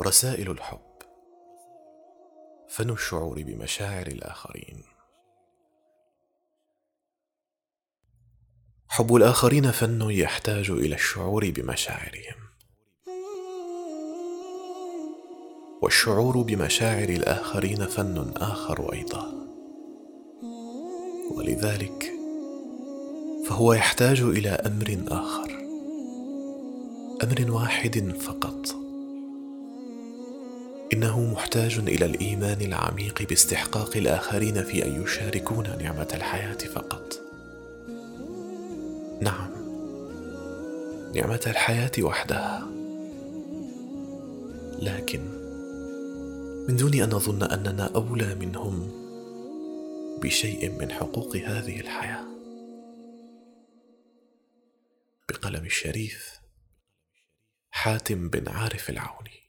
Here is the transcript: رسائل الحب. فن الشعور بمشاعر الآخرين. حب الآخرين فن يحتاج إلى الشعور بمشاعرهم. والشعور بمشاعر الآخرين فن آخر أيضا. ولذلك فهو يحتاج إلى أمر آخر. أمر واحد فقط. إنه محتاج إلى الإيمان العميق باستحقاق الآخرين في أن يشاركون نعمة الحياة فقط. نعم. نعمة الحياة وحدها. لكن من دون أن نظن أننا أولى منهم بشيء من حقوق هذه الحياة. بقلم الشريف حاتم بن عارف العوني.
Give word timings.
رسائل 0.00 0.50
الحب. 0.50 0.78
فن 2.68 2.90
الشعور 2.90 3.42
بمشاعر 3.42 4.06
الآخرين. 4.06 4.82
حب 8.88 9.14
الآخرين 9.14 9.70
فن 9.70 10.10
يحتاج 10.10 10.70
إلى 10.70 10.94
الشعور 10.94 11.50
بمشاعرهم. 11.50 12.46
والشعور 15.82 16.42
بمشاعر 16.42 17.08
الآخرين 17.08 17.86
فن 17.86 18.34
آخر 18.36 18.92
أيضا. 18.92 19.32
ولذلك 21.36 22.12
فهو 23.48 23.72
يحتاج 23.72 24.20
إلى 24.20 24.48
أمر 24.48 25.04
آخر. 25.08 25.50
أمر 27.22 27.50
واحد 27.50 28.16
فقط. 28.20 28.75
إنه 30.92 31.32
محتاج 31.32 31.78
إلى 31.78 32.04
الإيمان 32.04 32.60
العميق 32.60 33.22
باستحقاق 33.22 33.96
الآخرين 33.96 34.64
في 34.64 34.86
أن 34.86 35.02
يشاركون 35.02 35.78
نعمة 35.78 36.08
الحياة 36.14 36.58
فقط. 36.58 37.20
نعم. 39.20 39.50
نعمة 41.14 41.40
الحياة 41.46 41.92
وحدها. 42.00 42.66
لكن 44.78 45.20
من 46.68 46.76
دون 46.76 46.94
أن 46.94 47.10
نظن 47.10 47.42
أننا 47.42 47.90
أولى 47.94 48.34
منهم 48.34 48.90
بشيء 50.22 50.70
من 50.70 50.92
حقوق 50.92 51.36
هذه 51.36 51.80
الحياة. 51.80 52.26
بقلم 55.28 55.64
الشريف 55.64 56.40
حاتم 57.70 58.28
بن 58.28 58.48
عارف 58.48 58.90
العوني. 58.90 59.45